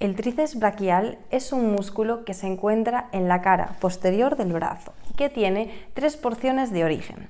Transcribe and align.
El 0.00 0.16
tríceps 0.16 0.58
braquial 0.58 1.18
es 1.30 1.52
un 1.52 1.72
músculo 1.72 2.24
que 2.24 2.32
se 2.32 2.46
encuentra 2.46 3.10
en 3.12 3.28
la 3.28 3.42
cara 3.42 3.76
posterior 3.80 4.34
del 4.34 4.50
brazo 4.50 4.94
y 5.10 5.12
que 5.12 5.28
tiene 5.28 5.88
tres 5.92 6.16
porciones 6.16 6.72
de 6.72 6.84
origen. 6.84 7.28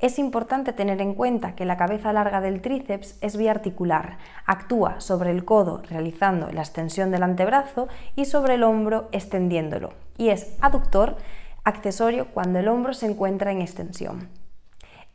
Es 0.00 0.18
importante 0.18 0.72
tener 0.72 1.00
en 1.00 1.14
cuenta 1.14 1.54
que 1.54 1.64
la 1.64 1.76
cabeza 1.76 2.12
larga 2.12 2.40
del 2.40 2.60
tríceps 2.60 3.18
es 3.20 3.36
biarticular, 3.36 4.18
actúa 4.46 5.00
sobre 5.00 5.30
el 5.30 5.44
codo 5.44 5.80
realizando 5.88 6.50
la 6.50 6.62
extensión 6.62 7.12
del 7.12 7.22
antebrazo 7.22 7.86
y 8.16 8.24
sobre 8.24 8.54
el 8.54 8.64
hombro 8.64 9.08
extendiéndolo, 9.12 9.92
y 10.16 10.30
es 10.30 10.56
aductor 10.60 11.18
accesorio 11.62 12.26
cuando 12.34 12.58
el 12.58 12.66
hombro 12.66 12.94
se 12.94 13.06
encuentra 13.06 13.52
en 13.52 13.62
extensión. 13.62 14.28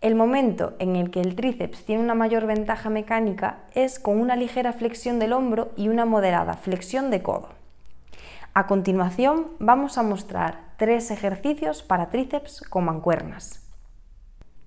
El 0.03 0.15
momento 0.15 0.73
en 0.79 0.97
el 0.97 1.11
que 1.11 1.21
el 1.21 1.33
tríceps 1.33 1.85
tiene 1.85 2.03
una 2.03 2.13
mayor 2.13 2.45
ventaja 2.45 2.89
mecánica 2.89 3.59
es 3.73 3.99
con 3.99 4.19
una 4.19 4.35
ligera 4.35 4.73
flexión 4.73 5.17
del 5.17 5.31
hombro 5.31 5.71
y 5.77 5.87
una 5.87 6.03
moderada 6.03 6.55
flexión 6.55 7.09
de 7.09 7.23
codo. 7.23 7.47
A 8.53 8.67
continuación 8.67 9.51
vamos 9.59 9.97
a 9.97 10.03
mostrar 10.03 10.73
tres 10.75 11.09
ejercicios 11.09 11.83
para 11.83 12.09
tríceps 12.09 12.63
con 12.63 12.83
mancuernas. 12.83 13.65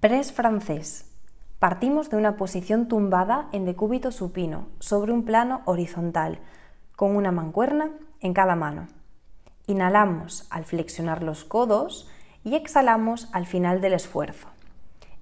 Press 0.01 0.33
francés. 0.33 1.12
Partimos 1.59 2.09
de 2.09 2.16
una 2.16 2.39
posición 2.39 2.89
tumbada 2.89 3.50
en 3.53 3.66
decúbito 3.66 4.12
supino 4.12 4.69
sobre 4.78 5.12
un 5.12 5.27
plano 5.27 5.61
horizontal, 5.66 6.39
con 6.97 7.14
una 7.14 7.30
mancuerna 7.30 7.91
en 8.20 8.33
cada 8.33 8.56
mano. 8.56 8.89
Inhalamos 9.66 10.47
al 10.48 10.64
flexionar 10.64 11.23
los 11.23 11.45
codos 11.45 12.09
y 12.42 12.55
exhalamos 12.55 13.28
al 13.34 13.45
final 13.45 13.83
del 13.83 13.92
esfuerzo. 13.92 14.55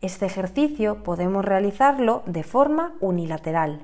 Este 0.01 0.27
ejercicio 0.27 1.03
podemos 1.03 1.45
realizarlo 1.45 2.23
de 2.27 2.43
forma 2.43 2.95
unilateral. 3.01 3.81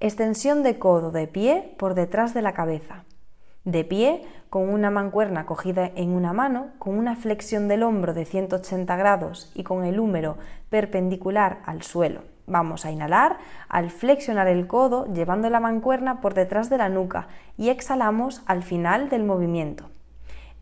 Extensión 0.00 0.62
de 0.62 0.78
codo 0.78 1.10
de 1.10 1.26
pie 1.26 1.74
por 1.76 1.94
detrás 1.94 2.32
de 2.32 2.42
la 2.42 2.54
cabeza. 2.54 3.04
De 3.64 3.84
pie, 3.84 4.24
con 4.48 4.70
una 4.70 4.90
mancuerna 4.90 5.44
cogida 5.44 5.90
en 5.94 6.10
una 6.10 6.32
mano, 6.32 6.68
con 6.78 6.96
una 6.96 7.16
flexión 7.16 7.68
del 7.68 7.82
hombro 7.82 8.14
de 8.14 8.24
180 8.24 8.96
grados 8.96 9.52
y 9.54 9.64
con 9.64 9.84
el 9.84 10.00
húmero 10.00 10.38
perpendicular 10.70 11.58
al 11.66 11.82
suelo. 11.82 12.22
Vamos 12.46 12.86
a 12.86 12.90
inhalar 12.90 13.36
al 13.68 13.90
flexionar 13.90 14.48
el 14.48 14.66
codo 14.66 15.12
llevando 15.12 15.50
la 15.50 15.60
mancuerna 15.60 16.22
por 16.22 16.32
detrás 16.32 16.70
de 16.70 16.78
la 16.78 16.88
nuca 16.88 17.28
y 17.58 17.68
exhalamos 17.68 18.42
al 18.46 18.62
final 18.62 19.10
del 19.10 19.24
movimiento. 19.24 19.90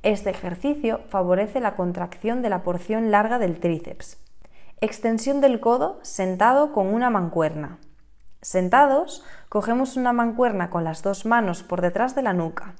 Este 0.03 0.31
ejercicio 0.31 1.01
favorece 1.09 1.61
la 1.61 1.77
contracción 1.77 2.43
de 2.43 2.51
la 2.51 2.65
porción 2.65 3.13
larga 3.13 3.39
del 3.39 3.61
tríceps. 3.61 4.19
Extensión 4.83 5.41
del 5.41 5.59
codo 5.59 5.99
sentado 6.03 6.73
con 6.73 6.89
una 6.89 7.09
mancuerna. 7.09 7.79
Sentados, 8.43 9.25
cogemos 9.49 9.97
una 9.97 10.13
mancuerna 10.13 10.69
con 10.69 10.85
las 10.85 11.03
dos 11.03 11.25
manos 11.25 11.63
por 11.63 11.81
detrás 11.81 12.15
de 12.15 12.21
la 12.21 12.35
nuca. 12.35 12.75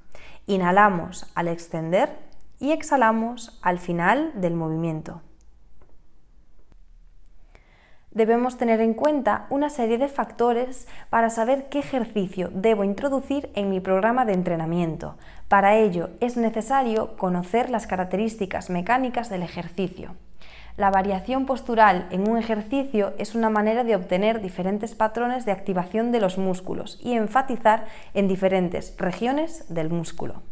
Inhalamos 0.45 1.25
al 1.33 1.47
extender 1.47 2.15
y 2.59 2.71
exhalamos 2.71 3.59
al 3.63 3.79
final 3.79 4.31
del 4.35 4.53
movimiento. 4.53 5.23
Debemos 8.11 8.57
tener 8.57 8.79
en 8.79 8.93
cuenta 8.93 9.47
una 9.49 9.71
serie 9.71 9.97
de 9.97 10.07
factores 10.07 10.87
para 11.09 11.31
saber 11.31 11.67
qué 11.69 11.79
ejercicio 11.79 12.51
debo 12.53 12.83
introducir 12.83 13.49
en 13.55 13.71
mi 13.71 13.79
programa 13.79 14.23
de 14.23 14.33
entrenamiento. 14.33 15.17
Para 15.47 15.75
ello 15.77 16.11
es 16.19 16.37
necesario 16.37 17.17
conocer 17.17 17.71
las 17.71 17.87
características 17.87 18.69
mecánicas 18.69 19.31
del 19.31 19.41
ejercicio. 19.41 20.15
La 20.77 20.91
variación 20.91 21.47
postural 21.47 22.07
en 22.11 22.29
un 22.29 22.37
ejercicio 22.37 23.15
es 23.17 23.33
una 23.33 23.49
manera 23.49 23.83
de 23.83 23.95
obtener 23.95 24.41
diferentes 24.41 24.93
patrones 24.93 25.43
de 25.43 25.51
activación 25.51 26.11
de 26.11 26.21
los 26.21 26.37
músculos 26.37 26.99
y 27.01 27.13
enfatizar 27.13 27.85
en 28.13 28.27
diferentes 28.27 28.95
regiones 28.99 29.65
del 29.73 29.89
músculo. 29.89 30.43